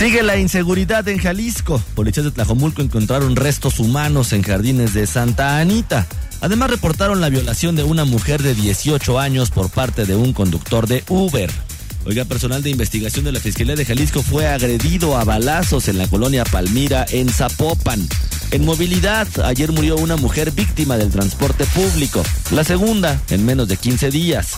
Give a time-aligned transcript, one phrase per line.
[0.00, 1.78] Sigue la inseguridad en Jalisco.
[1.94, 6.06] Policías de Tlajomulco encontraron restos humanos en jardines de Santa Anita.
[6.40, 10.86] Además reportaron la violación de una mujer de 18 años por parte de un conductor
[10.86, 11.50] de Uber.
[12.06, 16.08] Oiga, personal de investigación de la Fiscalía de Jalisco fue agredido a balazos en la
[16.08, 18.08] colonia Palmira, en Zapopan.
[18.52, 23.76] En movilidad, ayer murió una mujer víctima del transporte público, la segunda en menos de
[23.76, 24.56] 15 días.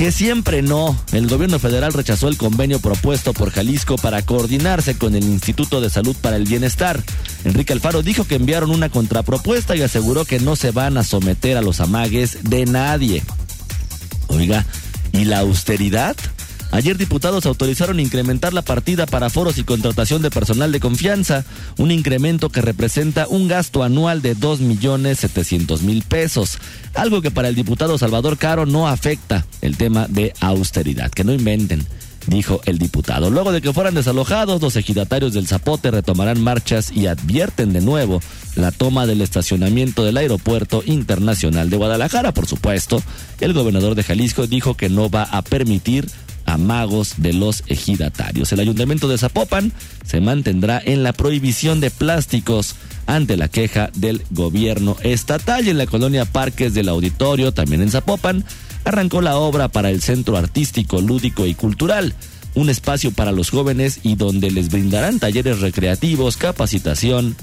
[0.00, 5.14] Que siempre no, el gobierno federal rechazó el convenio propuesto por Jalisco para coordinarse con
[5.14, 7.04] el Instituto de Salud para el Bienestar.
[7.44, 11.58] Enrique Alfaro dijo que enviaron una contrapropuesta y aseguró que no se van a someter
[11.58, 13.22] a los amagues de nadie.
[14.28, 14.64] Oiga,
[15.12, 16.16] ¿y la austeridad?
[16.72, 21.44] Ayer diputados autorizaron incrementar la partida para foros y contratación de personal de confianza,
[21.78, 26.58] un incremento que representa un gasto anual de 2 millones 700 mil pesos,
[26.94, 31.32] algo que para el diputado Salvador Caro no afecta el tema de austeridad, que no
[31.32, 31.86] inventen
[32.26, 33.30] dijo el diputado.
[33.30, 38.20] Luego de que fueran desalojados, los ejidatarios del Zapote retomarán marchas y advierten de nuevo
[38.56, 42.32] la toma del estacionamiento del Aeropuerto Internacional de Guadalajara.
[42.32, 43.02] Por supuesto,
[43.40, 46.08] el gobernador de Jalisco dijo que no va a permitir
[46.46, 48.52] amagos de los ejidatarios.
[48.52, 49.72] El ayuntamiento de Zapopan
[50.04, 52.74] se mantendrá en la prohibición de plásticos
[53.06, 57.90] ante la queja del gobierno estatal y en la colonia Parques del Auditorio, también en
[57.90, 58.44] Zapopan,
[58.84, 62.14] arrancó la obra para el Centro Artístico, Lúdico y Cultural,
[62.54, 67.36] un espacio para los jóvenes y donde les brindarán talleres recreativos, capacitación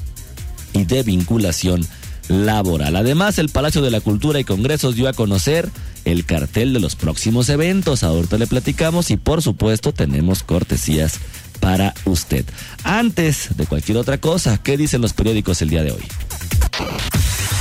[0.73, 1.85] y de vinculación
[2.27, 2.95] laboral.
[2.95, 5.69] Además, el Palacio de la Cultura y Congresos dio a conocer
[6.05, 8.03] el cartel de los próximos eventos.
[8.03, 11.19] Ahorita le platicamos y por supuesto tenemos cortesías
[11.59, 12.45] para usted.
[12.83, 16.03] Antes de cualquier otra cosa, ¿qué dicen los periódicos el día de hoy?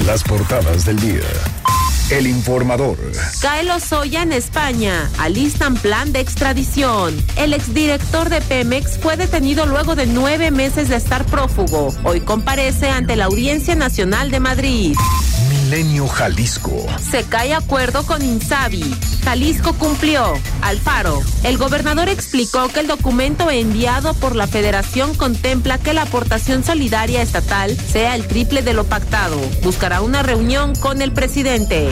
[0.07, 1.23] Las portadas del día.
[2.09, 2.97] El informador.
[3.41, 5.11] Cae Lozoya en España.
[5.19, 7.17] Alistan plan de extradición.
[7.37, 11.93] El exdirector de Pemex fue detenido luego de nueve meses de estar prófugo.
[12.05, 14.97] Hoy comparece ante la Audiencia Nacional de Madrid.
[15.67, 16.87] Milenio Jalisco.
[17.11, 18.85] Se cae acuerdo con Insabi.
[19.25, 20.35] Jalisco cumplió.
[20.63, 21.21] Alfaro.
[21.43, 27.21] El gobernador explicó que el documento enviado por la federación contempla que la aportación solidaria
[27.21, 29.41] estatal sea el triple de lo pactado.
[29.65, 31.89] Buscará una reunión con el presidente.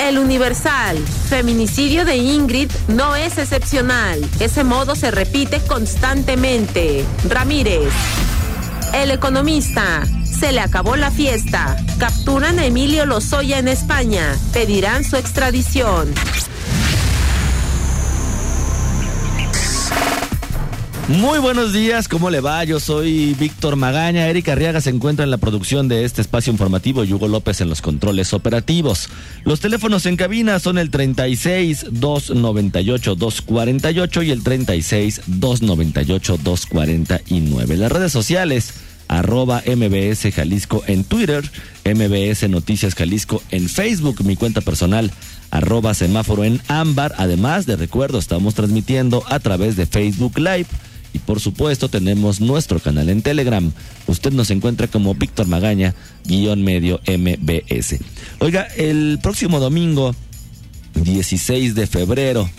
[0.00, 0.98] El Universal.
[1.28, 4.20] Feminicidio de Ingrid no es excepcional.
[4.40, 7.04] Ese modo se repite constantemente.
[7.28, 7.92] Ramírez.
[8.94, 10.04] El economista.
[10.24, 11.76] Se le acabó la fiesta.
[11.98, 14.36] Capturan a Emilio Lozoya en España.
[14.52, 16.14] Pedirán su extradición.
[21.08, 22.64] Muy buenos días, ¿cómo le va?
[22.64, 24.26] Yo soy Víctor Magaña.
[24.26, 27.82] Erika Arriaga se encuentra en la producción de este espacio informativo Hugo López en los
[27.82, 29.10] controles operativos.
[29.44, 37.76] Los teléfonos en cabina son el 36 298 248 y el 36 298 249.
[37.76, 38.72] Las redes sociales
[39.06, 41.44] arroba MBS Jalisco en Twitter,
[41.84, 45.12] MBS Noticias Jalisco en Facebook, mi cuenta personal
[45.50, 47.14] arroba semáforo en ámbar.
[47.18, 50.66] Además de recuerdo, estamos transmitiendo a través de Facebook Live
[51.14, 53.72] y por supuesto tenemos nuestro canal en Telegram.
[54.06, 55.94] Usted nos encuentra como Víctor Magaña,
[56.24, 58.00] guion medio MBS.
[58.40, 60.14] Oiga, el próximo domingo,
[60.94, 62.50] 16 de febrero,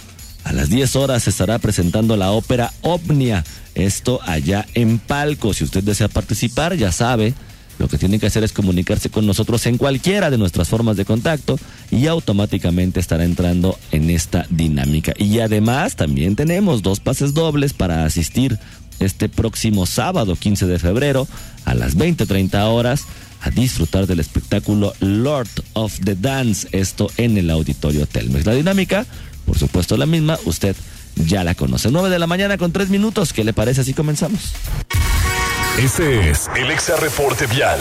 [0.45, 3.43] a las 10 horas se estará presentando la ópera Omnia.
[3.73, 5.53] Esto allá en Palco.
[5.53, 7.33] Si usted desea participar, ya sabe,
[7.79, 11.05] lo que tiene que hacer es comunicarse con nosotros en cualquiera de nuestras formas de
[11.05, 11.59] contacto
[11.91, 15.13] y automáticamente estará entrando en esta dinámica.
[15.17, 18.59] Y además también tenemos dos pases dobles para asistir
[18.99, 21.27] este próximo sábado 15 de febrero
[21.65, 23.03] a las 20:30 horas
[23.41, 28.45] a disfrutar del espectáculo Lord of the Dance, esto en el Auditorio Telmex.
[28.45, 29.05] La dinámica,
[29.45, 30.75] por supuesto la misma, usted
[31.15, 31.91] ya la conoce.
[31.91, 34.53] 9 de la mañana con 3 minutos, ¿qué le parece si comenzamos?
[35.77, 37.77] Este es el Exa Reporte Vial.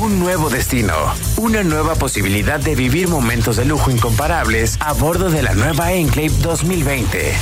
[0.00, 0.94] Un nuevo destino,
[1.36, 6.32] una nueva posibilidad de vivir momentos de lujo incomparables a bordo de la nueva Enclave
[6.42, 7.34] 2020.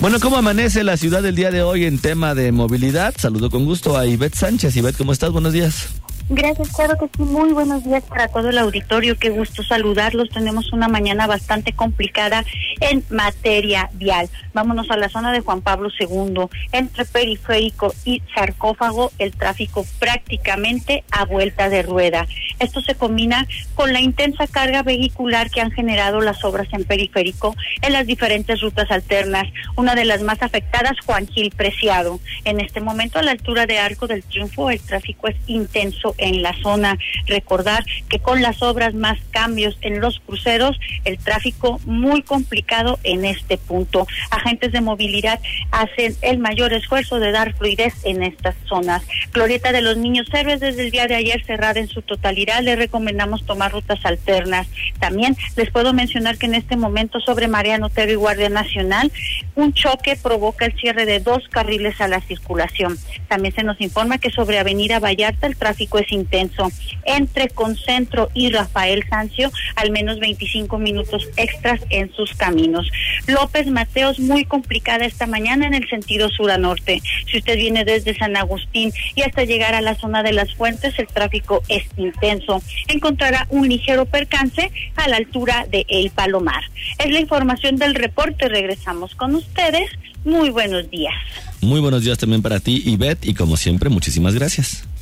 [0.00, 3.14] Bueno, ¿cómo amanece la ciudad el día de hoy en tema de movilidad?
[3.16, 4.76] Saludo con gusto a Ivette Sánchez.
[4.76, 5.30] Ivette, ¿cómo estás?
[5.30, 5.88] Buenos días.
[6.30, 7.22] Gracias, claro que sí.
[7.22, 9.16] Muy buenos días para todo el auditorio.
[9.18, 10.28] Qué gusto saludarlos.
[10.28, 12.44] Tenemos una mañana bastante complicada
[12.80, 14.28] en materia vial.
[14.52, 16.48] Vámonos a la zona de Juan Pablo II.
[16.72, 22.26] Entre periférico y sarcófago, el tráfico prácticamente a vuelta de rueda.
[22.58, 27.56] Esto se combina con la intensa carga vehicular que han generado las obras en periférico
[27.80, 29.46] en las diferentes rutas alternas.
[29.76, 32.20] Una de las más afectadas, Juan Gil Preciado.
[32.44, 36.42] En este momento, a la altura de Arco del Triunfo, el tráfico es intenso en
[36.42, 36.98] la zona.
[37.26, 43.24] Recordar que con las obras más cambios en los cruceros, el tráfico muy complicado en
[43.24, 44.06] este punto.
[44.30, 49.02] Agentes de movilidad hacen el mayor esfuerzo de dar fluidez en estas zonas.
[49.32, 52.62] Glorieta de los Niños Héroes desde el día de ayer cerrada en su totalidad.
[52.62, 54.66] Les recomendamos tomar rutas alternas.
[54.98, 59.10] También les puedo mencionar que en este momento sobre Mariano Otero y Guardia Nacional,
[59.54, 62.96] un choque provoca el cierre de dos carriles a la circulación.
[63.28, 66.70] También se nos informa que sobre Avenida Vallarta el tráfico es intenso.
[67.04, 72.90] Entre Concentro y Rafael Sancio, al menos 25 minutos extras en sus caminos.
[73.26, 77.02] López Mateos, muy complicada esta mañana en el sentido sur a norte.
[77.30, 80.98] Si usted viene desde San Agustín y hasta llegar a la zona de las fuentes,
[80.98, 82.62] el tráfico es intenso.
[82.88, 86.62] Encontrará un ligero percance a la altura de El Palomar.
[86.98, 88.48] Es la información del reporte.
[88.48, 89.90] Regresamos con ustedes.
[90.24, 91.14] Muy buenos días.
[91.60, 94.84] Muy buenos días también para ti, Ivette, y como siempre, muchísimas gracias.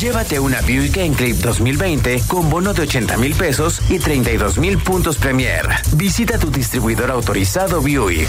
[0.00, 5.16] Llévate una Buick Enclave 2020 con bono de 80 mil pesos y 32 mil puntos
[5.16, 5.66] Premier.
[5.94, 8.28] Visita tu distribuidor autorizado Buick.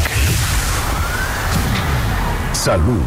[2.53, 3.01] Salud.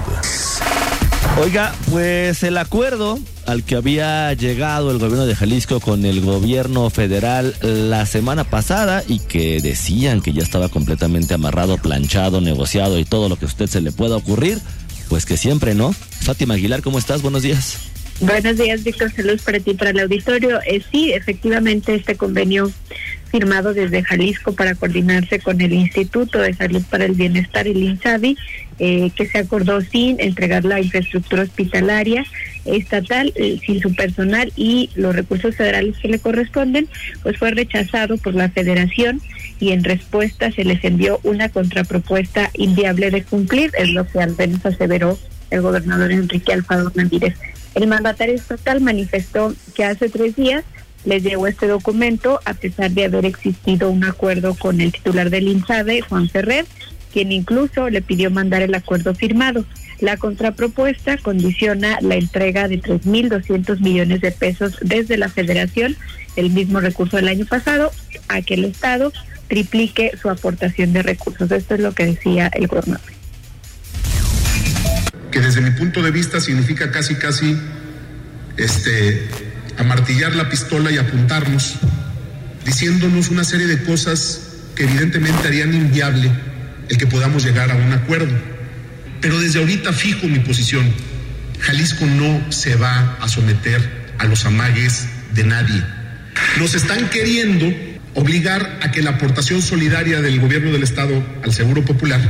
[1.40, 6.90] Oiga, pues el acuerdo al que había llegado el gobierno de Jalisco con el gobierno
[6.90, 13.06] federal la semana pasada y que decían que ya estaba completamente amarrado, planchado, negociado y
[13.06, 14.60] todo lo que a usted se le pueda ocurrir,
[15.08, 15.92] pues que siempre no.
[15.92, 17.22] Fátima Aguilar, ¿cómo estás?
[17.22, 17.90] Buenos días.
[18.20, 19.10] Buenos días, Víctor.
[19.10, 20.60] Saludos para ti, para el auditorio.
[20.66, 22.70] Eh, sí, efectivamente, este convenio
[23.30, 28.36] firmado desde Jalisco para coordinarse con el Instituto de Salud para el Bienestar, el INSABI,
[28.78, 32.26] eh, que se acordó sin entregar la infraestructura hospitalaria
[32.66, 36.88] estatal, eh, sin su personal y los recursos federales que le corresponden,
[37.22, 39.22] pues fue rechazado por la federación
[39.60, 44.36] y en respuesta se les envió una contrapropuesta inviable de cumplir, es lo que al
[44.36, 45.18] menos aseveró
[45.50, 47.34] el gobernador Enrique Alfaro Ramírez.
[47.74, 50.64] El mandatario estatal manifestó que hace tres días
[51.04, 55.48] les llegó este documento a pesar de haber existido un acuerdo con el titular del
[55.48, 56.66] INSABE, Juan Ferrer,
[57.12, 59.64] quien incluso le pidió mandar el acuerdo firmado.
[60.00, 65.96] La contrapropuesta condiciona la entrega de 3.200 millones de pesos desde la federación,
[66.36, 67.90] el mismo recurso del año pasado,
[68.28, 69.12] a que el Estado
[69.48, 71.50] triplique su aportación de recursos.
[71.50, 73.19] Esto es lo que decía el gobernador
[75.30, 77.56] que desde mi punto de vista significa casi casi
[78.56, 79.28] este
[79.78, 81.76] amartillar la pistola y apuntarnos,
[82.64, 84.40] diciéndonos una serie de cosas
[84.74, 86.30] que evidentemente harían inviable
[86.88, 88.36] el que podamos llegar a un acuerdo.
[89.20, 90.92] Pero desde ahorita fijo mi posición.
[91.60, 93.80] Jalisco no se va a someter
[94.18, 95.82] a los amagues de nadie.
[96.58, 97.72] Nos están queriendo
[98.14, 102.20] obligar a que la aportación solidaria del gobierno del Estado al Seguro Popular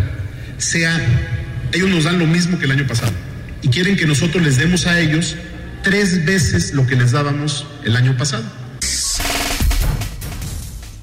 [0.59, 1.01] sea
[1.73, 3.13] ellos nos dan lo mismo que el año pasado
[3.63, 5.37] y quieren que nosotros les demos a ellos
[5.83, 8.45] tres veces lo que les dábamos el año pasado.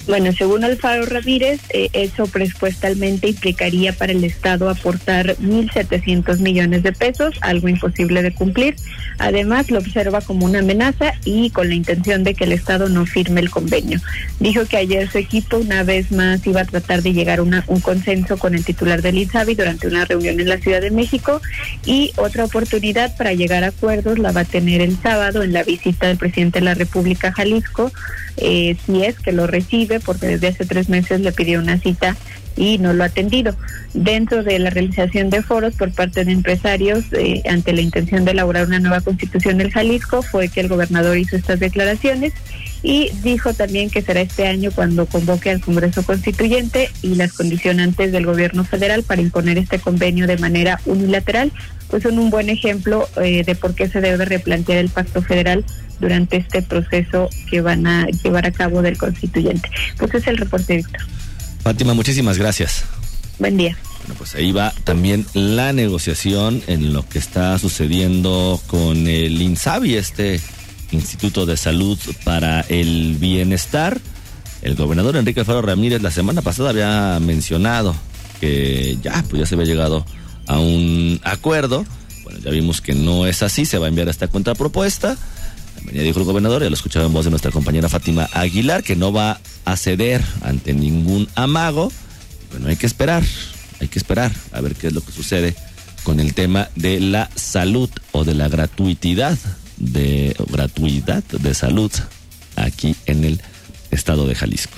[0.07, 6.93] Bueno, según Alfaro Ramírez, eh, eso presupuestalmente implicaría para el Estado aportar 1.700 millones de
[6.93, 8.75] pesos, algo imposible de cumplir.
[9.19, 13.05] Además, lo observa como una amenaza y con la intención de que el Estado no
[13.05, 13.99] firme el convenio.
[14.39, 17.81] Dijo que ayer su equipo una vez más iba a tratar de llegar a un
[17.81, 21.41] consenso con el titular del INSABI durante una reunión en la Ciudad de México
[21.85, 25.63] y otra oportunidad para llegar a acuerdos la va a tener el sábado en la
[25.63, 27.91] visita del presidente de la República Jalisco,
[28.37, 32.15] eh, si es que lo recibe porque desde hace tres meses le pidió una cita
[32.55, 33.55] y no lo ha atendido.
[33.93, 38.31] Dentro de la realización de foros por parte de empresarios eh, ante la intención de
[38.31, 42.33] elaborar una nueva constitución del Jalisco fue que el gobernador hizo estas declaraciones
[42.83, 48.11] y dijo también que será este año cuando convoque al Congreso Constituyente y las condicionantes
[48.11, 51.51] del gobierno federal para imponer este convenio de manera unilateral,
[51.89, 55.65] pues son un buen ejemplo eh, de por qué se debe replantear el pacto federal
[55.99, 59.69] durante este proceso que van a llevar a cabo del constituyente.
[59.97, 61.01] Pues es el reporte, Víctor.
[61.63, 62.85] Fátima, muchísimas gracias.
[63.39, 63.77] Buen día.
[63.99, 69.95] Bueno, pues ahí va también la negociación en lo que está sucediendo con el INSABI,
[69.95, 70.39] este
[70.91, 73.99] Instituto de Salud para el Bienestar.
[74.61, 77.95] El gobernador Enrique Alfaro Ramírez la semana pasada había mencionado
[78.39, 80.05] que ya, pues ya se había llegado
[80.47, 81.85] a un acuerdo.
[82.23, 85.17] Bueno, ya vimos que no es así, se va a enviar esta contrapropuesta.
[85.93, 88.95] Ya dijo el gobernador, ya lo escuchaba en voz de nuestra compañera Fátima Aguilar, que
[88.95, 91.91] no va a ceder ante ningún amago.
[92.51, 93.23] Bueno, hay que esperar,
[93.79, 95.55] hay que esperar a ver qué es lo que sucede
[96.03, 99.37] con el tema de la salud o de la gratuidad
[99.77, 101.91] de gratuidad de salud
[102.55, 103.41] aquí en el
[103.91, 104.73] estado de Jalisco.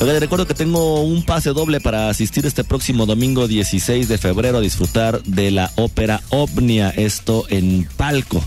[0.00, 4.58] les recuerdo que tengo un pase doble para asistir este próximo domingo 16 de febrero
[4.58, 8.42] a disfrutar de la ópera Omnia, esto en Palco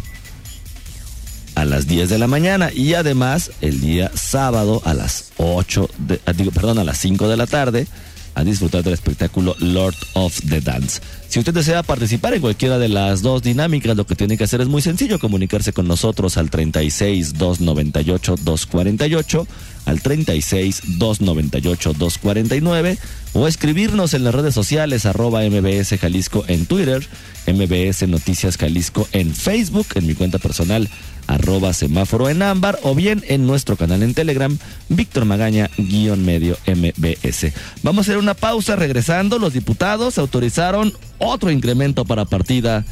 [1.55, 6.19] a las 10 de la mañana y además el día sábado a las 8 de,
[6.25, 7.87] ah, perdón, a las 5 de la tarde
[8.35, 11.01] a disfrutar del espectáculo Lord of the Dance.
[11.35, 14.61] Si usted desea participar en cualquiera de las dos dinámicas, lo que tiene que hacer
[14.61, 19.45] es muy sencillo, comunicarse con nosotros al 36 298 248,
[19.85, 22.97] al 36 298 249
[23.33, 27.05] o escribirnos en las redes sociales arroba MBS Jalisco en Twitter,
[27.47, 30.89] MBS Noticias Jalisco en Facebook, en mi cuenta personal
[31.27, 34.57] arroba semáforo en ámbar o bien en nuestro canal en Telegram,
[34.89, 37.51] Víctor Magaña guion medio MBS.
[37.83, 39.39] Vamos a hacer una pausa regresando.
[39.39, 40.93] Los diputados autorizaron
[41.25, 42.85] otro incremento para partida,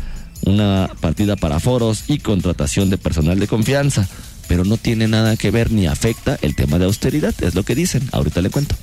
[0.45, 4.07] una partida para foros y contratación de personal de confianza.
[4.47, 7.75] Pero no tiene nada que ver ni afecta el tema de austeridad, es lo que
[7.75, 8.07] dicen.
[8.11, 8.75] Ahorita le cuento.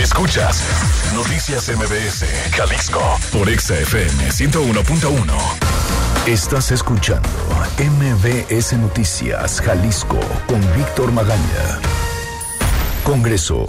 [0.00, 0.62] Escuchas
[1.14, 2.24] Noticias MBS,
[2.56, 5.82] Jalisco, por XFM 101.1.
[6.26, 7.28] Estás escuchando
[7.78, 11.80] MBS Noticias Jalisco con Víctor Magaña.
[13.04, 13.66] Congreso.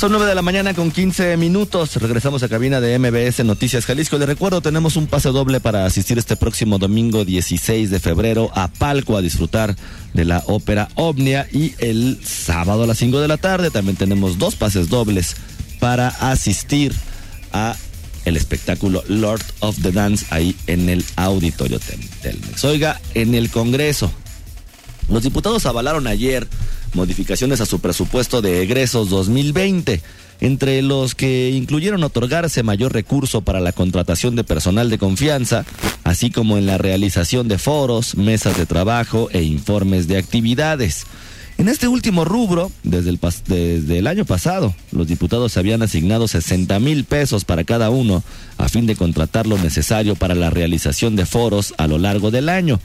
[0.00, 1.96] Son 9 de la mañana con 15 minutos.
[1.96, 4.16] Regresamos a cabina de MBS Noticias Jalisco.
[4.16, 8.68] Le recuerdo, tenemos un pase doble para asistir este próximo domingo 16 de febrero a
[8.68, 9.76] Palco a disfrutar
[10.14, 11.46] de la ópera Omnia.
[11.52, 15.36] Y el sábado a las 5 de la tarde también tenemos dos pases dobles
[15.80, 16.94] para asistir
[17.52, 17.76] a
[18.24, 21.78] el espectáculo Lord of the Dance ahí en el auditorio
[22.22, 22.64] Telmex.
[22.64, 24.10] Oiga, en el Congreso,
[25.10, 26.48] los diputados avalaron ayer
[26.94, 30.02] modificaciones a su presupuesto de egresos 2020,
[30.40, 35.64] entre los que incluyeron otorgarse mayor recurso para la contratación de personal de confianza,
[36.04, 41.06] así como en la realización de foros, mesas de trabajo e informes de actividades.
[41.60, 46.80] En este último rubro, desde el, desde el año pasado, los diputados habían asignado 60
[46.80, 48.22] mil pesos para cada uno
[48.56, 52.48] a fin de contratar lo necesario para la realización de foros a lo largo del
[52.48, 52.80] año.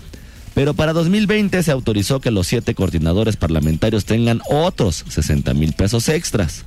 [0.55, 6.09] Pero para 2020 se autorizó que los siete coordinadores parlamentarios tengan otros 60 mil pesos
[6.09, 6.63] extras.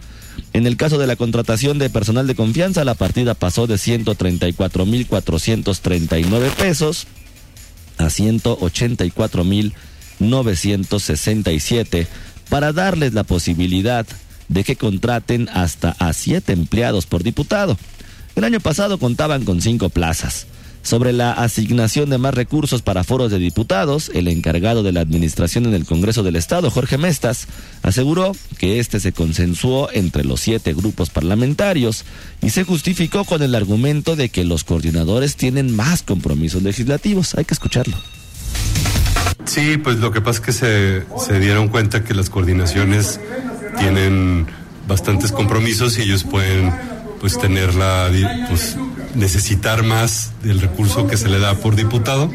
[0.52, 4.86] En el caso de la contratación de personal de confianza, la partida pasó de 134
[4.86, 7.06] mil 439 pesos
[7.96, 9.72] a 184 mil
[10.20, 12.06] 967
[12.50, 14.06] para darles la posibilidad
[14.48, 17.78] de que contraten hasta a siete empleados por diputado.
[18.36, 20.46] El año pasado contaban con cinco plazas.
[20.82, 25.66] Sobre la asignación de más recursos para foros de diputados, el encargado de la administración
[25.66, 27.46] en el Congreso del Estado, Jorge Mestas,
[27.82, 32.04] aseguró que este se consensuó entre los siete grupos parlamentarios
[32.42, 37.34] y se justificó con el argumento de que los coordinadores tienen más compromisos legislativos.
[37.34, 37.96] Hay que escucharlo.
[39.44, 43.20] Sí, pues lo que pasa es que se, se dieron cuenta que las coordinaciones
[43.78, 44.46] tienen
[44.86, 46.72] bastantes compromisos y ellos pueden
[47.20, 48.10] pues tener la
[48.48, 48.76] pues
[49.14, 52.30] necesitar más del recurso que se le da por diputado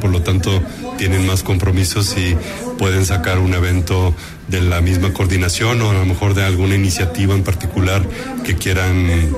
[0.00, 0.62] por lo tanto
[0.98, 2.36] tienen más compromisos y
[2.78, 4.14] pueden sacar un evento
[4.48, 8.02] de la misma coordinación o a lo mejor de alguna iniciativa en particular
[8.44, 9.36] que quieran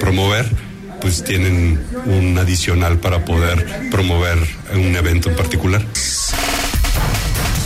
[0.00, 0.46] promover
[1.00, 4.38] pues tienen un adicional para poder promover
[4.74, 5.82] un evento en particular.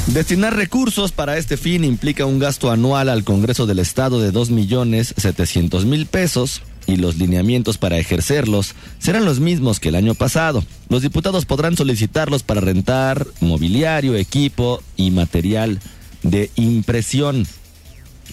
[0.06, 4.50] Destinar recursos para este fin implica un gasto anual al Congreso del Estado de 2
[4.50, 10.14] millones 700 mil pesos y los lineamientos para ejercerlos serán los mismos que el año
[10.14, 10.64] pasado.
[10.88, 15.80] Los diputados podrán solicitarlos para rentar mobiliario, equipo y material
[16.22, 17.46] de impresión.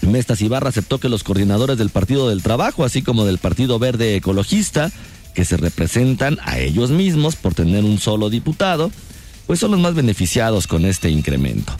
[0.02, 4.16] Mestas Ibarra aceptó que los coordinadores del Partido del Trabajo, así como del Partido Verde
[4.16, 4.90] Ecologista,
[5.34, 8.90] que se representan a ellos mismos por tener un solo diputado,
[9.46, 11.72] pues son los más beneficiados con este incremento.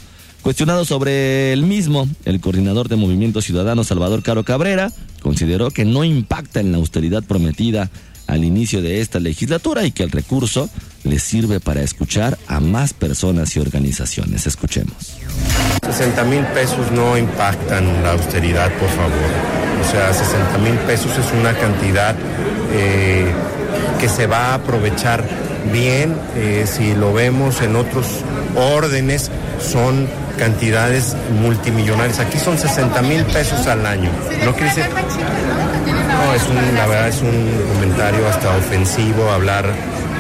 [0.43, 4.91] Cuestionado sobre el mismo, el coordinador de Movimiento Ciudadano Salvador Caro Cabrera
[5.23, 7.91] consideró que no impacta en la austeridad prometida
[8.27, 10.69] al inicio de esta legislatura y que el recurso
[11.05, 14.47] le sirve para escuchar a más personas y organizaciones.
[14.47, 15.19] Escuchemos.
[15.85, 19.13] 60 mil pesos no impactan la austeridad, por favor.
[19.81, 22.15] O sea, 60 mil pesos es una cantidad
[22.73, 23.31] eh,
[24.01, 25.25] que se va a aprovechar
[25.73, 28.07] bien, eh, si lo vemos en otros
[28.57, 29.31] órdenes
[29.61, 32.19] son cantidades multimillonarias.
[32.19, 34.11] Aquí son 60 mil pesos al año.
[34.45, 34.85] No quiere decir...
[34.89, 39.65] No, es un, la verdad es un comentario hasta ofensivo hablar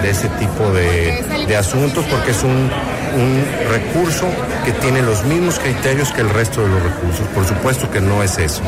[0.02, 2.70] de ese tipo de, de asuntos porque es un,
[3.14, 4.26] un recurso
[4.64, 7.26] que tiene los mismos criterios que el resto de los recursos.
[7.34, 8.62] Por supuesto que no es eso.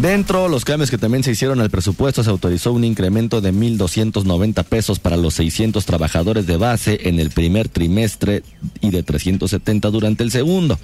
[0.00, 4.62] Dentro, los cambios que también se hicieron al presupuesto, se autorizó un incremento de 1.290
[4.62, 8.44] pesos para los 600 trabajadores de base en el primer trimestre
[8.80, 10.78] y de 370 durante el segundo.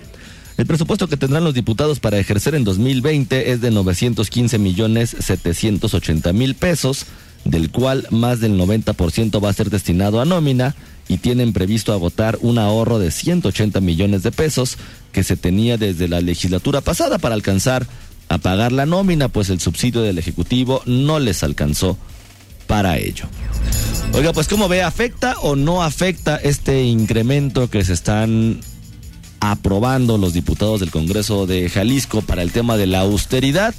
[0.57, 6.33] El presupuesto que tendrán los diputados para ejercer en 2020 es de 915 millones 780
[6.33, 7.07] mil pesos,
[7.45, 10.75] del cual más del 90% va a ser destinado a nómina
[11.07, 14.77] y tienen previsto agotar un ahorro de 180 millones de pesos
[15.13, 17.87] que se tenía desde la legislatura pasada para alcanzar
[18.29, 21.97] a pagar la nómina, pues el subsidio del Ejecutivo no les alcanzó
[22.67, 23.27] para ello.
[24.13, 24.83] Oiga, pues ¿cómo ve?
[24.83, 28.61] ¿Afecta o no afecta este incremento que se están
[29.41, 33.75] aprobando los diputados del Congreso de Jalisco para el tema de la austeridad?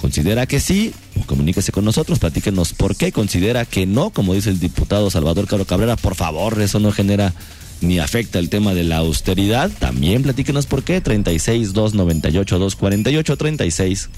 [0.00, 0.92] ¿Considera que sí?
[1.14, 5.46] Pues comuníquese con nosotros, platíquenos por qué considera que no, como dice el diputado Salvador
[5.46, 7.34] Caro Cabrera, por favor, eso no genera
[7.80, 11.00] ni afecta el tema de la austeridad, también platíquenos por qué.
[11.00, 14.10] 36 298 248 36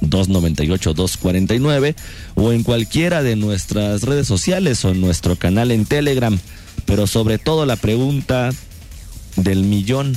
[0.00, 1.96] 298 249
[2.34, 6.38] o en cualquiera de nuestras redes sociales o en nuestro canal en Telegram.
[6.86, 8.50] Pero sobre todo la pregunta
[9.36, 10.16] del millón.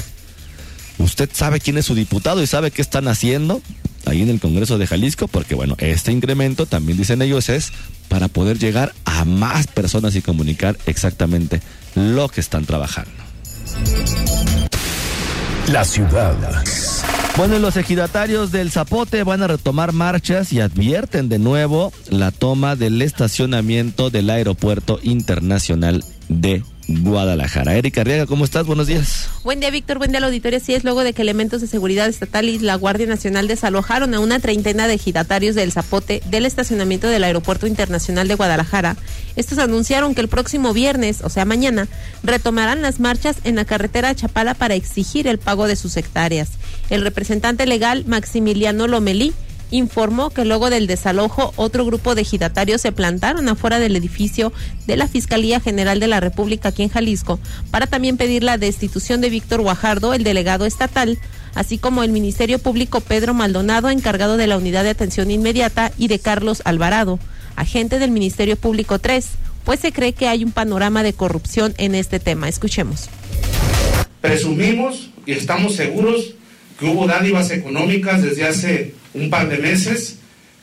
[0.99, 3.61] ¿Usted sabe quién es su diputado y sabe qué están haciendo
[4.05, 5.27] ahí en el Congreso de Jalisco?
[5.27, 7.71] Porque bueno, este incremento, también dicen ellos, es
[8.07, 11.61] para poder llegar a más personas y comunicar exactamente
[11.95, 13.11] lo que están trabajando.
[15.67, 16.35] La ciudad.
[17.37, 22.75] Bueno, los ejidatarios del Zapote van a retomar marchas y advierten de nuevo la toma
[22.75, 26.63] del estacionamiento del Aeropuerto Internacional de
[26.99, 27.75] Guadalajara.
[27.75, 28.65] Erika Arriaga, ¿cómo estás?
[28.65, 29.29] Buenos días.
[29.43, 29.97] Buen día, Víctor.
[29.97, 30.59] Buen día, la auditoría.
[30.59, 34.19] Sí, es luego de que elementos de seguridad estatal y la Guardia Nacional desalojaron a
[34.19, 38.97] una treintena de ejidatarios del Zapote del estacionamiento del Aeropuerto Internacional de Guadalajara.
[39.35, 41.87] Estos anunciaron que el próximo viernes, o sea, mañana,
[42.23, 46.49] retomarán las marchas en la carretera Chapala para exigir el pago de sus hectáreas.
[46.89, 49.33] El representante legal, Maximiliano Lomelí,
[49.71, 54.53] informó que luego del desalojo otro grupo de ejidatarios se plantaron afuera del edificio
[54.85, 57.39] de la Fiscalía General de la República aquí en Jalisco
[57.71, 61.17] para también pedir la destitución de Víctor Guajardo, el delegado estatal,
[61.55, 66.07] así como el Ministerio Público Pedro Maldonado, encargado de la Unidad de Atención Inmediata, y
[66.07, 67.19] de Carlos Alvarado,
[67.55, 69.25] agente del Ministerio Público 3,
[69.63, 72.49] pues se cree que hay un panorama de corrupción en este tema.
[72.49, 73.09] Escuchemos.
[74.21, 76.35] Presumimos y estamos seguros
[76.79, 80.17] que hubo dádivas económicas desde hace un par de meses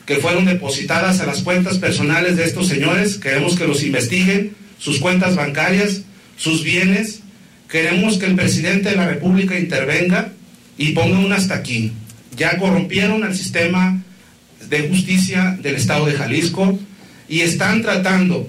[0.07, 3.17] que fueron depositadas a las cuentas personales de estos señores.
[3.17, 6.03] Queremos que los investiguen, sus cuentas bancarias,
[6.37, 7.21] sus bienes.
[7.69, 10.33] Queremos que el presidente de la República intervenga
[10.79, 11.93] y ponga un hasta aquí.
[12.37, 14.03] Ya corrompieron al sistema
[14.71, 16.79] de justicia del Estado de Jalisco
[17.29, 18.49] y están tratando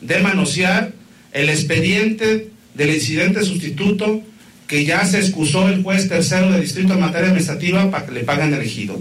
[0.00, 0.92] de manosear
[1.32, 4.22] el expediente del incidente sustituto
[4.66, 8.24] que ya se excusó el juez tercero de distrito en materia administrativa para que le
[8.24, 9.00] paguen elegido.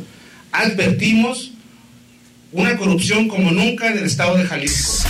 [0.57, 1.51] Advertimos
[2.53, 5.05] una corrupción como nunca en el estado de Jalisco.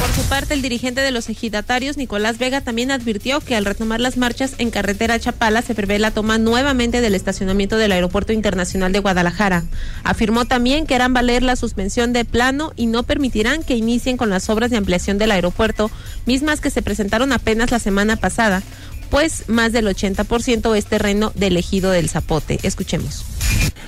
[0.00, 4.00] Por su parte, el dirigente de los ejidatarios, Nicolás Vega, también advirtió que al retomar
[4.00, 8.90] las marchas en carretera Chapala se prevé la toma nuevamente del estacionamiento del Aeropuerto Internacional
[8.90, 9.62] de Guadalajara.
[10.02, 14.28] Afirmó también que harán valer la suspensión de plano y no permitirán que inicien con
[14.28, 15.88] las obras de ampliación del aeropuerto,
[16.26, 18.64] mismas que se presentaron apenas la semana pasada,
[19.12, 22.58] pues más del 80% es terreno del ejido del Zapote.
[22.62, 23.26] Escuchemos.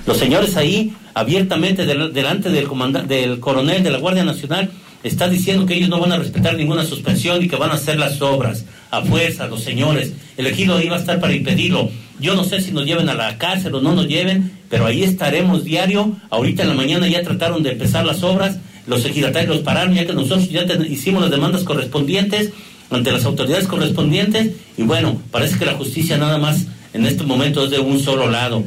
[0.05, 2.67] Los señores ahí, abiertamente delante del,
[3.07, 4.69] del coronel de la Guardia Nacional,
[5.01, 7.97] está diciendo que ellos no van a respetar ninguna suspensión y que van a hacer
[7.97, 10.13] las obras a fuerza, los señores.
[10.37, 11.89] El ejido ahí va a estar para impedirlo.
[12.19, 15.03] Yo no sé si nos lleven a la cárcel o no nos lleven, pero ahí
[15.03, 16.15] estaremos diario.
[16.29, 20.13] Ahorita en la mañana ya trataron de empezar las obras, los ejidatarios pararon, ya que
[20.13, 22.51] nosotros ya hicimos las demandas correspondientes
[22.89, 27.65] ante las autoridades correspondientes y bueno, parece que la justicia nada más en este momento
[27.65, 28.63] es de un solo lado.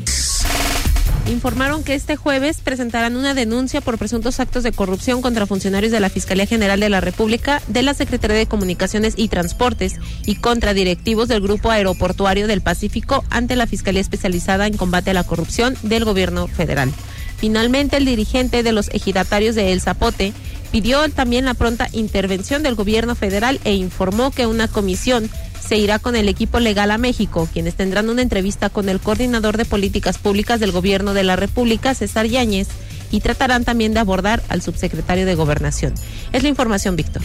[1.29, 6.01] Informaron que este jueves presentarán una denuncia por presuntos actos de corrupción contra funcionarios de
[6.01, 10.73] la Fiscalía General de la República, de la Secretaría de Comunicaciones y Transportes y contra
[10.73, 15.77] directivos del Grupo Aeroportuario del Pacífico ante la Fiscalía Especializada en Combate a la Corrupción
[15.83, 16.91] del Gobierno Federal.
[17.37, 20.33] Finalmente, el dirigente de los ejidatarios de El Zapote
[20.71, 25.99] pidió también la pronta intervención del gobierno federal e informó que una comisión se irá
[25.99, 30.19] con el equipo legal a México, quienes tendrán una entrevista con el coordinador de políticas
[30.19, 32.69] públicas del gobierno de la República, César Yáñez,
[33.11, 35.95] y tratarán también de abordar al subsecretario de Gobernación.
[36.33, 37.23] Es la información, Víctor.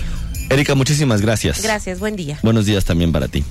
[0.49, 1.61] Erika, muchísimas gracias.
[1.61, 2.39] Gracias, buen día.
[2.43, 3.43] Buenos días también para ti.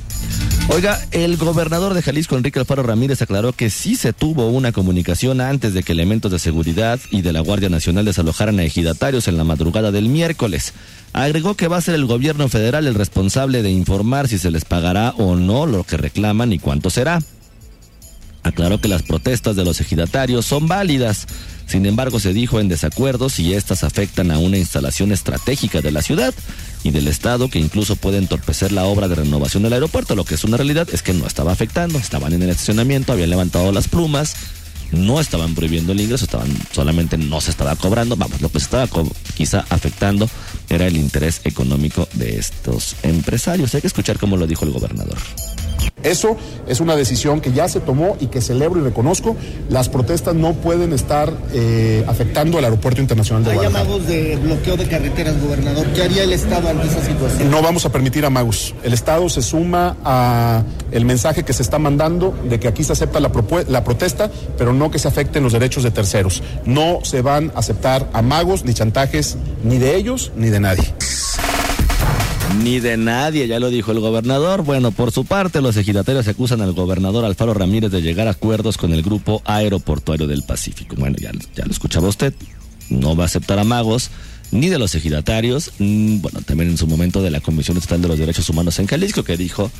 [0.68, 5.40] Oiga, el gobernador de Jalisco, Enrique Alfaro Ramírez, aclaró que sí se tuvo una comunicación
[5.40, 9.36] antes de que elementos de seguridad y de la Guardia Nacional desalojaran a ejidatarios en
[9.36, 10.72] la madrugada del miércoles.
[11.12, 14.64] Agregó que va a ser el gobierno federal el responsable de informar si se les
[14.64, 17.20] pagará o no lo que reclaman y cuánto será.
[18.44, 21.26] Aclaró que las protestas de los ejidatarios son válidas.
[21.72, 26.02] Sin embargo, se dijo en desacuerdo si estas afectan a una instalación estratégica de la
[26.02, 26.34] ciudad
[26.84, 30.14] y del Estado que incluso puede entorpecer la obra de renovación del aeropuerto.
[30.14, 33.30] Lo que es una realidad es que no estaba afectando, estaban en el estacionamiento, habían
[33.30, 34.34] levantado las plumas,
[34.90, 38.16] no estaban prohibiendo el ingreso, estaban solamente no se estaba cobrando.
[38.16, 38.86] Vamos, lo que se estaba
[39.34, 40.28] quizá afectando
[40.68, 43.74] era el interés económico de estos empresarios.
[43.74, 45.16] Hay que escuchar cómo lo dijo el gobernador.
[46.02, 49.36] Eso es una decisión que ya se tomó y que celebro y reconozco.
[49.68, 53.84] Las protestas no pueden estar eh, afectando al Aeropuerto Internacional de Hay Guadalajara.
[53.84, 55.86] amagos de bloqueo de carreteras, gobernador.
[55.94, 57.50] ¿Qué haría el Estado ante esa situación?
[57.50, 58.74] No vamos a permitir amagos.
[58.82, 62.92] El Estado se suma a el mensaje que se está mandando de que aquí se
[62.92, 63.30] acepta la,
[63.68, 66.42] la protesta, pero no que se afecten los derechos de terceros.
[66.64, 70.84] No se van a aceptar amagos ni chantajes ni de ellos ni de nadie.
[72.58, 74.62] Ni de nadie, ya lo dijo el gobernador.
[74.62, 78.76] Bueno, por su parte, los ejidatarios acusan al gobernador Alfaro Ramírez de llegar a acuerdos
[78.76, 80.94] con el grupo aeroportuario del Pacífico.
[80.98, 82.34] Bueno, ya, lo escuchaba usted.
[82.90, 84.10] No va a aceptar amagos
[84.50, 88.08] ni de los ejidatarios, mm, bueno, también en su momento de la Comisión Estatal de
[88.08, 89.70] los Derechos Humanos en Jalisco, que dijo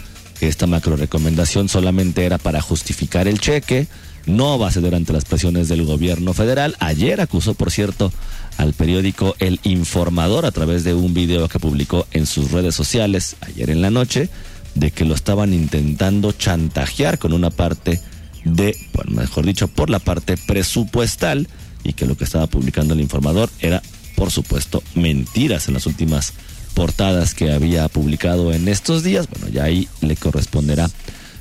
[0.41, 3.87] que esta macro recomendación solamente era para justificar el cheque,
[4.25, 6.77] no va a ceder ante las presiones del gobierno federal.
[6.79, 8.13] Ayer acusó, por cierto,
[8.57, 13.37] al periódico El Informador a través de un video que publicó en sus redes sociales
[13.41, 14.29] ayer en la noche
[14.75, 18.01] de que lo estaban intentando chantajear con una parte
[18.45, 21.49] de, bueno, mejor dicho, por la parte presupuestal
[21.85, 23.83] y que lo que estaba publicando el informador era,
[24.17, 26.33] por supuesto, mentiras en las últimas
[26.75, 29.29] portadas que había publicado en estos días.
[29.29, 30.91] Bueno, ya ahí le corresponderá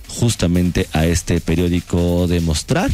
[0.08, 2.92] justamente a este periódico demostrar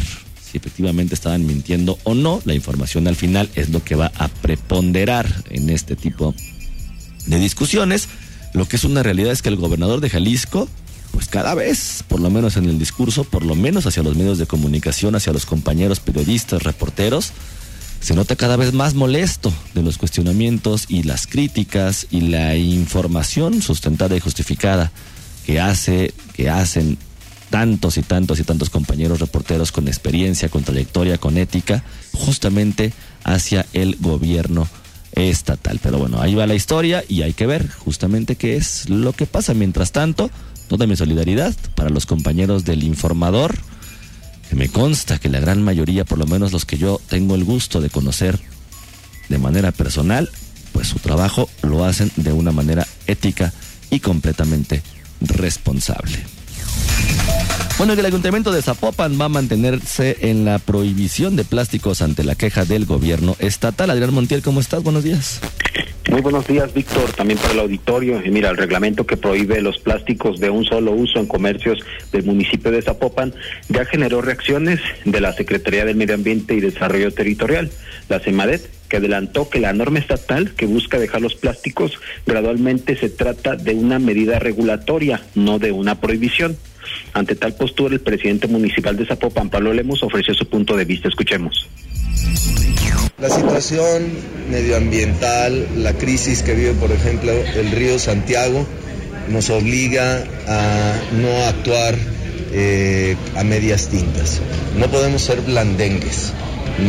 [0.58, 2.41] efectivamente estaban mintiendo o no.
[2.46, 6.34] La información al final es lo que va a preponderar en este tipo
[7.26, 8.10] de discusiones.
[8.54, 10.67] Lo que es una realidad es que el gobernador de Jalisco,
[11.12, 14.38] pues cada vez, por lo menos en el discurso, por lo menos hacia los medios
[14.38, 17.34] de comunicación, hacia los compañeros periodistas, reporteros,
[18.00, 23.62] se nota cada vez más molesto de los cuestionamientos y las críticas y la información
[23.62, 24.91] sustentada y justificada
[25.46, 26.98] que hace, que hacen
[27.50, 31.84] tantos y tantos y tantos compañeros reporteros con experiencia, con trayectoria, con ética,
[32.14, 34.68] justamente hacia el gobierno
[35.14, 35.80] estatal.
[35.82, 39.26] Pero bueno, ahí va la historia y hay que ver justamente qué es lo que
[39.26, 39.54] pasa.
[39.54, 40.30] Mientras tanto,
[40.68, 43.58] toda mi solidaridad para los compañeros del informador,
[44.52, 47.82] me consta que la gran mayoría, por lo menos los que yo tengo el gusto
[47.82, 48.40] de conocer
[49.30, 50.30] de manera personal,
[50.72, 53.54] pues su trabajo lo hacen de una manera ética
[53.90, 54.82] y completamente
[55.22, 56.37] responsable.
[57.78, 62.34] Bueno, el Ayuntamiento de Zapopan va a mantenerse en la prohibición de plásticos ante la
[62.34, 63.91] queja del gobierno estatal.
[63.91, 64.82] Adrián Montiel, ¿cómo estás?
[64.82, 65.39] Buenos días.
[66.10, 68.19] Muy buenos días, Víctor, también para el auditorio.
[68.26, 71.80] Y mira, el reglamento que prohíbe los plásticos de un solo uso en comercios
[72.12, 73.34] del municipio de Zapopan
[73.67, 77.69] ya generó reacciones de la Secretaría del Medio Ambiente y Desarrollo Territorial,
[78.08, 83.10] la CEMADET, que adelantó que la norma estatal que busca dejar los plásticos gradualmente se
[83.10, 86.58] trata de una medida regulatoria, no de una prohibición.
[87.14, 91.08] Ante tal postura, el presidente municipal de Zapopan, Pablo Lemos, ofreció su punto de vista.
[91.08, 91.68] Escuchemos.
[93.20, 94.12] La situación
[94.52, 98.66] medioambiental, la crisis que vive, por ejemplo, el río Santiago,
[99.30, 101.96] nos obliga a no actuar
[102.54, 104.40] eh, a medias tintas.
[104.78, 106.32] No podemos ser blandengues,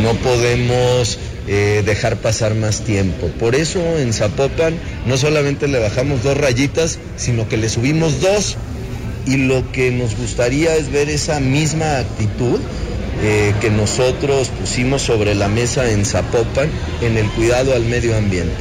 [0.03, 1.17] no podemos
[1.47, 3.27] eh, dejar pasar más tiempo.
[3.39, 4.75] Por eso en Zapopan
[5.07, 8.55] no solamente le bajamos dos rayitas, sino que le subimos dos
[9.25, 12.59] y lo que nos gustaría es ver esa misma actitud
[13.21, 16.69] eh, que nosotros pusimos sobre la mesa en Zapopan
[17.01, 18.55] en el cuidado al medio ambiente.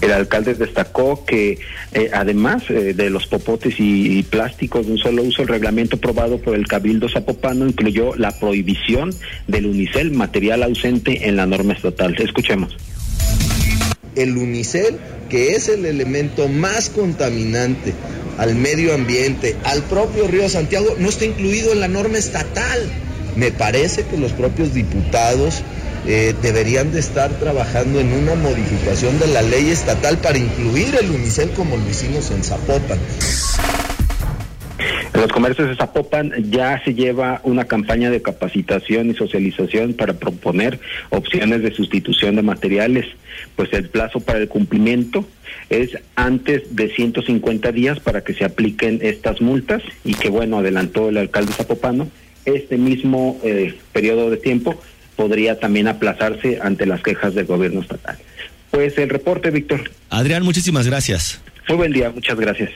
[0.00, 1.58] El alcalde destacó que
[1.92, 5.96] eh, además eh, de los popotes y, y, plásticos de un solo uso, el reglamento
[5.96, 9.14] aprobado por el Cabildo Zapopano incluyó la prohibición
[9.46, 12.16] del unicel, material ausente en la norma estatal.
[12.18, 12.76] Escuchemos.
[14.14, 14.98] El unicel,
[15.30, 17.94] que es el elemento más contaminante
[18.38, 22.90] al medio ambiente, al propio río Santiago, no está incluido en la norma estatal.
[23.36, 25.62] Me parece que los propios diputados
[26.06, 31.10] eh, deberían de estar trabajando en una modificación de la ley estatal para incluir el
[31.10, 32.98] unicel como lo hicimos en Zapopan.
[35.22, 40.80] Los comercios de Zapopan ya se lleva una campaña de capacitación y socialización para proponer
[41.10, 43.06] opciones de sustitución de materiales.
[43.54, 45.24] Pues el plazo para el cumplimiento
[45.70, 51.08] es antes de 150 días para que se apliquen estas multas y que bueno, adelantó
[51.08, 52.08] el alcalde Zapopano,
[52.44, 54.74] este mismo eh, periodo de tiempo
[55.14, 58.18] podría también aplazarse ante las quejas del gobierno estatal.
[58.72, 59.88] Pues el reporte, Víctor.
[60.10, 61.40] Adrián, muchísimas gracias.
[61.68, 62.72] Muy buen día, muchas gracias.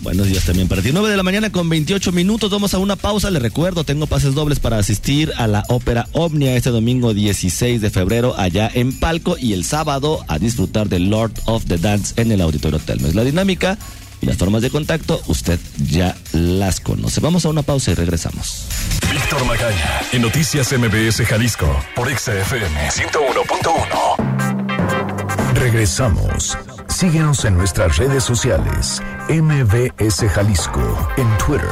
[0.00, 0.90] Buenos días también para ti.
[0.92, 2.50] 9 de la mañana con 28 minutos.
[2.50, 3.30] Vamos a una pausa.
[3.30, 7.90] Le recuerdo, tengo pases dobles para asistir a la ópera Omnia este domingo 16 de
[7.90, 12.30] febrero allá en Palco y el sábado a disfrutar de Lord of the Dance en
[12.30, 13.14] el Auditorio Telmes.
[13.14, 13.78] La dinámica
[14.20, 17.20] y las formas de contacto usted ya las conoce.
[17.20, 18.66] Vamos a una pausa y regresamos.
[19.10, 25.54] Víctor Magaña en Noticias MBS Jalisco por XFM 101.1.
[25.54, 26.56] Regresamos.
[26.96, 29.02] Síguenos en nuestras redes sociales.
[29.28, 31.68] MBS Jalisco en Twitter.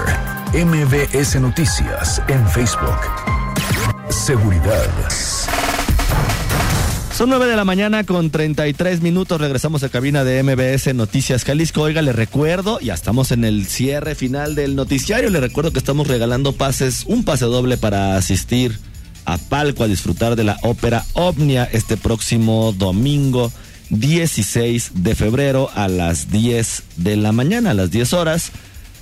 [0.53, 2.99] MBS Noticias en Facebook.
[4.11, 4.87] Seguridad.
[7.17, 9.41] Son 9 de la mañana con 33 minutos.
[9.41, 11.81] Regresamos a cabina de MBS Noticias Jalisco.
[11.81, 15.31] Oiga, le recuerdo, ya estamos en el cierre final del noticiario.
[15.31, 18.79] Le recuerdo que estamos regalando pases, un pase doble para asistir
[19.25, 23.51] a Palco a disfrutar de la ópera Omnia este próximo domingo
[23.91, 28.53] 16 de febrero a las 10 de la mañana, a las 10 horas.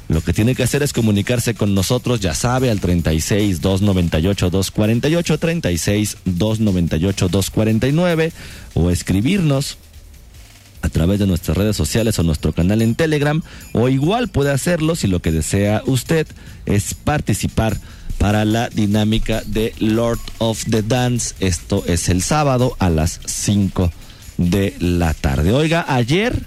[0.09, 5.39] Lo que tiene que hacer es comunicarse con nosotros, ya sabe, al 36 298 248,
[5.39, 8.33] 36 298 249
[8.75, 9.79] o escribirnos
[10.83, 13.41] a través de nuestras redes sociales o nuestro canal en Telegram
[13.73, 16.27] o igual puede hacerlo si lo que desea usted
[16.67, 17.79] es participar
[18.19, 21.35] para la dinámica de Lord of the Dance.
[21.41, 23.91] Esto es el sábado a las 5
[24.37, 25.53] de la tarde.
[25.53, 26.43] Oiga, ayer,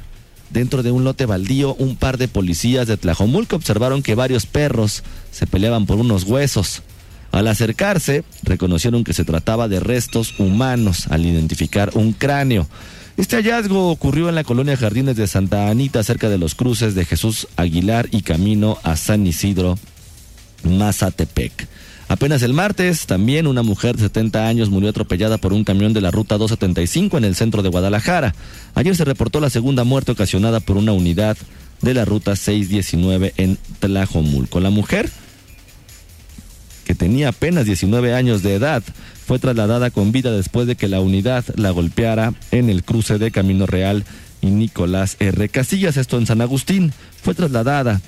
[0.50, 5.04] dentro de un lote baldío, un par de policías de Tlajomulco observaron que varios perros
[5.32, 6.82] se peleaban por unos huesos.
[7.32, 12.68] Al acercarse, reconocieron que se trataba de restos humanos al identificar un cráneo.
[13.18, 17.06] Este hallazgo ocurrió en la colonia Jardines de Santa Anita, cerca de los cruces de
[17.06, 19.78] Jesús Aguilar y camino a San Isidro,
[20.64, 21.68] Mazatepec.
[22.08, 26.02] Apenas el martes, también una mujer de 70 años murió atropellada por un camión de
[26.02, 28.36] la ruta 275 en el centro de Guadalajara.
[28.76, 31.36] Ayer se reportó la segunda muerte ocasionada por una unidad
[31.82, 34.60] de la ruta 619 en Tlajomulco.
[34.60, 35.10] La mujer,
[36.86, 38.84] que tenía apenas 19 años de edad,
[39.26, 43.32] fue trasladada con vida después de que la unidad la golpeara en el cruce de
[43.32, 44.06] Camino Real
[44.42, 45.50] y Nicolás R.
[45.50, 46.94] Casillas, esto en San Agustín.
[47.24, 48.02] Fue trasladada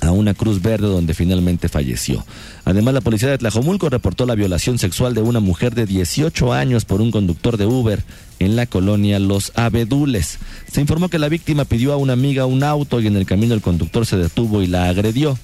[0.00, 2.24] a una cruz verde donde finalmente falleció.
[2.64, 6.84] Además, la policía de Tlajomulco reportó la violación sexual de una mujer de 18 años
[6.84, 8.02] por un conductor de Uber
[8.38, 10.38] en la colonia Los Abedules.
[10.70, 13.54] Se informó que la víctima pidió a una amiga un auto y en el camino
[13.54, 15.38] el conductor se detuvo y la agredió.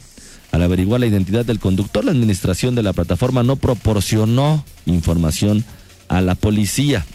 [0.52, 5.64] Al averiguar la identidad del conductor, la administración de la plataforma no proporcionó información
[6.08, 7.06] a la policía.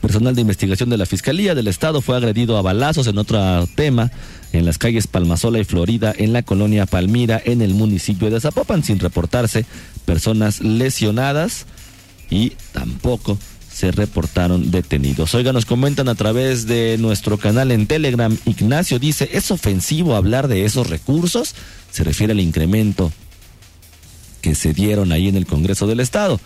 [0.00, 4.12] Personal de investigación de la Fiscalía del Estado fue agredido a balazos en otro tema
[4.52, 8.82] en las calles Palmasola y Florida en la colonia Palmira en el municipio de Zapopan
[8.82, 9.64] sin reportarse
[10.04, 11.66] personas lesionadas
[12.30, 13.38] y tampoco
[13.72, 15.34] se reportaron detenidos.
[15.34, 18.36] Oiga, nos comentan a través de nuestro canal en Telegram.
[18.44, 21.54] Ignacio dice, ¿es ofensivo hablar de esos recursos?
[21.90, 23.12] Se refiere al incremento
[24.42, 26.40] que se dieron ahí en el Congreso del Estado.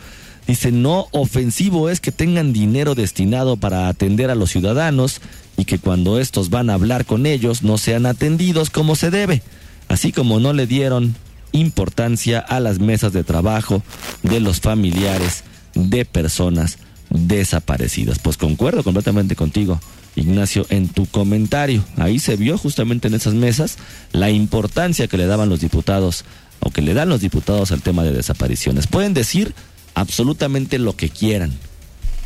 [0.46, 5.20] Dice, no ofensivo es que tengan dinero destinado para atender a los ciudadanos
[5.56, 9.42] y que cuando estos van a hablar con ellos no sean atendidos como se debe,
[9.88, 11.14] así como no le dieron
[11.52, 13.82] importancia a las mesas de trabajo
[14.22, 16.78] de los familiares de personas
[17.10, 18.18] desaparecidas.
[18.18, 19.80] Pues concuerdo completamente contigo,
[20.16, 21.84] Ignacio, en tu comentario.
[21.96, 23.78] Ahí se vio justamente en esas mesas
[24.12, 26.24] la importancia que le daban los diputados
[26.60, 28.86] o que le dan los diputados al tema de desapariciones.
[28.86, 29.54] Pueden decir
[29.94, 31.52] absolutamente lo que quieran.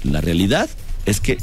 [0.02, 0.68] La realidad
[1.06, 1.38] es que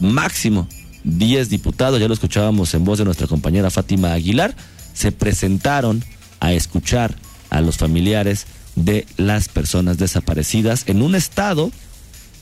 [0.00, 0.68] máximo
[1.04, 4.56] 10 diputados, ya lo escuchábamos en voz de nuestra compañera Fátima Aguilar,
[4.92, 6.04] se presentaron
[6.40, 7.14] a escuchar
[7.50, 11.70] a los familiares de las personas desaparecidas en un estado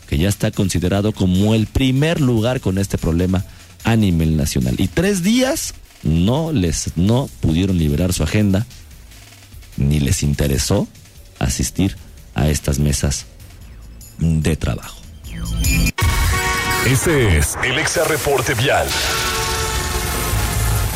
[0.09, 3.45] que ya está considerado como el primer lugar con este problema
[3.85, 4.75] a nivel nacional.
[4.79, 8.67] Y tres días no les no pudieron liberar su agenda,
[9.77, 10.89] ni les interesó
[11.39, 11.97] asistir
[12.35, 13.27] a estas mesas
[14.19, 14.97] de trabajo.
[16.87, 18.87] Este es el Exa Reporte Vial.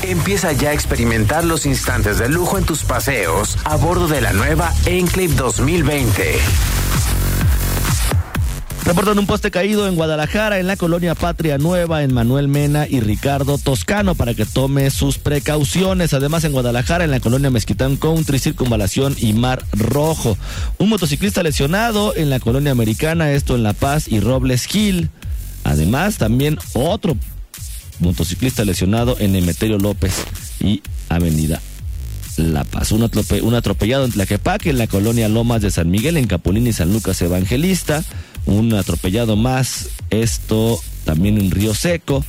[0.03, 4.33] Empieza ya a experimentar los instantes de lujo en tus paseos a bordo de la
[4.33, 6.39] nueva Enclave 2020.
[8.89, 13.01] Reportan un poste caído en Guadalajara, en la colonia Patria Nueva, en Manuel Mena y
[13.01, 16.15] Ricardo Toscano, para que tome sus precauciones.
[16.15, 20.39] Además, en Guadalajara, en la colonia Mezquitán Country, Circunvalación y Mar Rojo.
[20.79, 25.11] Un motociclista lesionado en la colonia americana, esto en La Paz y Robles Gil.
[25.65, 27.15] Además, también otro
[27.99, 30.15] motociclista lesionado en Emeterio López
[30.61, 31.61] y Avenida
[32.39, 32.93] la Paz.
[32.93, 36.93] Un, atropellado en Tlaquepaque, en la colonia Lomas de San Miguel, en Capulín y San
[36.93, 38.05] Lucas Evangelista.
[38.49, 42.25] Un atropellado más, esto también en Río Seco.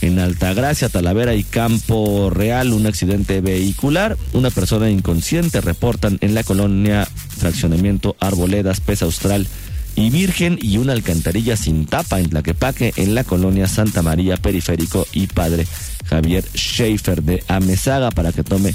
[0.00, 4.16] En Altagracia, Talavera y Campo Real, un accidente vehicular.
[4.34, 7.08] Una persona inconsciente reportan en la colonia
[7.38, 9.48] Fraccionamiento Arboledas, Pesa Austral
[9.96, 15.06] y Virgen y una alcantarilla sin tapa en Tlaquepaque en la colonia Santa María Periférico
[15.12, 15.66] y Padre
[16.06, 18.74] Javier Schaefer de Amezaga para que tome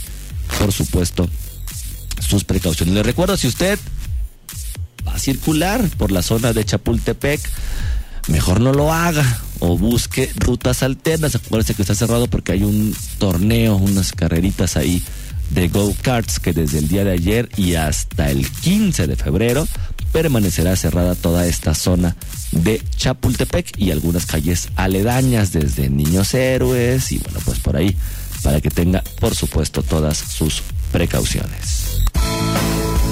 [0.57, 1.29] por supuesto,
[2.19, 2.95] sus precauciones.
[2.95, 3.77] Le recuerdo, si usted
[5.17, 7.41] circular por la zona de Chapultepec,
[8.27, 9.25] mejor no lo haga
[9.59, 11.35] o busque rutas alternas.
[11.35, 15.01] Acuérdese que está cerrado porque hay un torneo, unas carreritas ahí
[15.51, 19.67] de go-karts que desde el día de ayer y hasta el 15 de febrero
[20.11, 22.15] permanecerá cerrada toda esta zona
[22.51, 27.95] de Chapultepec y algunas calles aledañas desde Niños Héroes y bueno, pues por ahí
[28.43, 31.88] para que tenga, por supuesto, todas sus precauciones.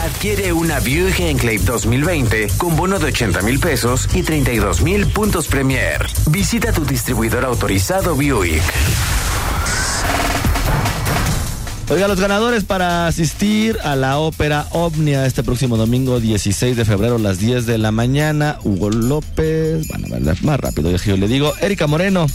[0.00, 5.46] Adquiere una Buick Enclave 2020 con bono de 80 mil pesos y 32 mil puntos
[5.46, 6.06] Premier.
[6.30, 8.62] Visita tu distribuidor autorizado Buick.
[11.90, 17.16] Oiga, los ganadores para asistir a la ópera Omnia este próximo domingo 16 de febrero
[17.16, 18.58] a las 10 de la mañana.
[18.64, 22.26] Hugo López, bueno, más rápido, yo le digo, Erika Moreno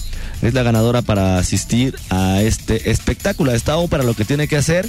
[0.44, 4.04] es la ganadora para asistir a este espectáculo, a esta ópera.
[4.04, 4.88] Lo que tiene que hacer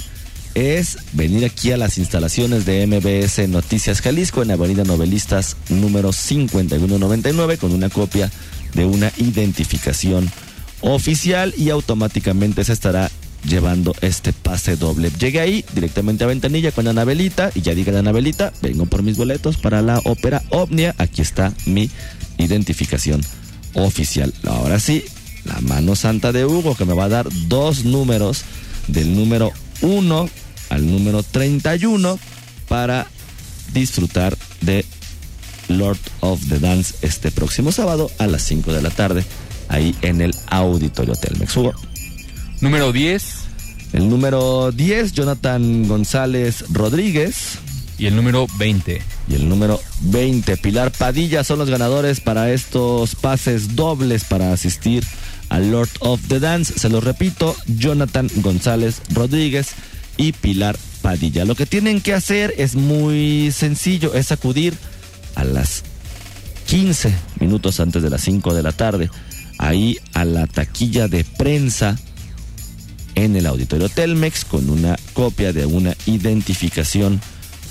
[0.57, 7.59] es venir aquí a las instalaciones de MBS Noticias Jalisco en Avenida Novelistas número 5199
[7.59, 8.31] con una copia
[8.73, 10.31] de una identificación
[10.81, 13.11] oficial y automáticamente se estará
[13.45, 15.11] llevando este pase doble.
[15.19, 19.57] Llegué ahí directamente a Ventanilla con Anabelita y ya diga Anabelita, vengo por mis boletos
[19.57, 21.91] para la ópera Omnia, aquí está mi
[22.39, 23.21] identificación
[23.75, 24.33] oficial.
[24.43, 25.03] Ahora sí,
[25.45, 28.43] la mano santa de Hugo que me va a dar dos números
[28.87, 32.19] del número 1 al número 31
[32.67, 33.07] para
[33.73, 34.85] disfrutar de
[35.67, 39.23] Lord of the Dance este próximo sábado a las 5 de la tarde,
[39.69, 41.55] ahí en el Auditorio Telmex.
[41.55, 41.73] Hugo.
[42.61, 43.23] Número 10.
[43.93, 47.59] El número 10, Jonathan González Rodríguez.
[47.97, 49.01] Y el número 20.
[49.29, 55.03] Y el número 20, Pilar Padilla, son los ganadores para estos pases dobles para asistir
[55.49, 56.77] al Lord of the Dance.
[56.77, 59.69] Se lo repito, Jonathan González Rodríguez
[60.17, 61.45] y Pilar Padilla.
[61.45, 64.73] Lo que tienen que hacer es muy sencillo, es acudir
[65.35, 65.83] a las
[66.65, 69.09] 15 minutos antes de las 5 de la tarde,
[69.57, 71.97] ahí a la taquilla de prensa
[73.15, 77.21] en el auditorio Telmex con una copia de una identificación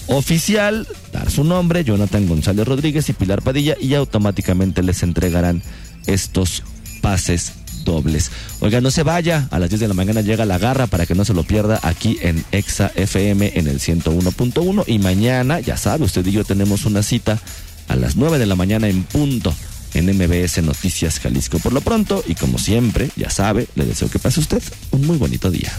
[0.09, 5.63] oficial, dar su nombre, Jonathan González Rodríguez y Pilar Padilla, y automáticamente les entregarán
[6.07, 6.63] estos
[7.03, 7.53] pases
[7.87, 8.31] dobles.
[8.61, 11.15] Oiga, no se vaya, a las 10 de la mañana llega la garra para que
[11.15, 16.05] no se lo pierda aquí en Exa FM en el 101.1 y mañana, ya sabe,
[16.05, 17.41] usted y yo tenemos una cita
[17.89, 19.55] a las 9 de la mañana en punto
[19.95, 21.59] en MBS Noticias Jalisco.
[21.59, 25.17] Por lo pronto, y como siempre, ya sabe, le deseo que pase usted un muy
[25.17, 25.73] bonito día.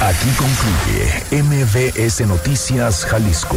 [0.00, 3.56] Aquí concluye MBS Noticias Jalisco.